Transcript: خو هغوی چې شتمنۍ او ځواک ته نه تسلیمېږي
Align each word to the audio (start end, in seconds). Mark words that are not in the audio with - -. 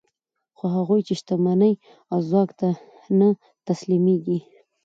خو 0.57 0.65
هغوی 0.75 1.01
چې 1.07 1.13
شتمنۍ 1.19 1.73
او 2.11 2.19
ځواک 2.29 2.49
ته 2.59 2.69
نه 3.19 3.29
تسلیمېږي 3.67 4.39